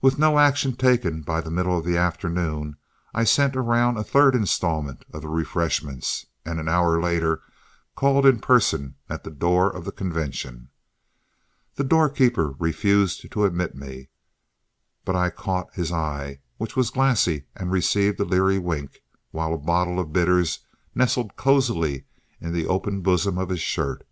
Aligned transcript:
With 0.00 0.18
no 0.18 0.40
action 0.40 0.74
taken 0.74 1.20
by 1.22 1.40
the 1.40 1.48
middle 1.48 1.78
of 1.78 1.84
the 1.84 1.96
afternoon, 1.96 2.78
I 3.14 3.22
sent 3.22 3.54
around 3.54 3.96
a 3.96 4.02
third 4.02 4.34
installment 4.34 5.04
of 5.14 5.22
refreshments, 5.24 6.26
and 6.44 6.58
an 6.58 6.68
hour 6.68 7.00
later 7.00 7.42
called 7.94 8.26
in 8.26 8.40
person 8.40 8.96
at 9.08 9.22
the 9.22 9.30
door 9.30 9.70
of 9.70 9.84
the 9.84 9.92
convention. 9.92 10.70
The 11.76 11.84
doorkeeper 11.84 12.56
refused 12.58 13.30
to 13.30 13.44
admit 13.44 13.76
me, 13.76 14.08
but 15.04 15.14
I 15.14 15.30
caught 15.30 15.72
his 15.74 15.92
eye, 15.92 16.40
which 16.56 16.74
was 16.74 16.90
glassy, 16.90 17.44
and 17.54 17.70
received 17.70 18.18
a 18.18 18.24
leery 18.24 18.58
wink, 18.58 19.00
while 19.30 19.54
a 19.54 19.58
bottle 19.58 20.00
of 20.00 20.12
bitters 20.12 20.58
nestled 20.92 21.36
cosily 21.36 22.06
in 22.40 22.52
the 22.52 22.66
open 22.66 23.00
bosom 23.00 23.38
of 23.38 23.48
his 23.48 23.60
shirt. 23.60 24.04